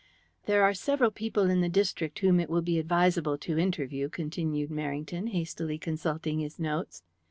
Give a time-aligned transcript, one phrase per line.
[0.47, 4.71] "There are several people in the district whom it will be advisable to interview," continued
[4.71, 7.03] Merrington, hastily consulting his notes.